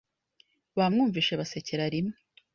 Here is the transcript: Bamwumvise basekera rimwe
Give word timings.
Bamwumvise 0.77 1.33
basekera 1.39 1.83
rimwe 1.93 2.15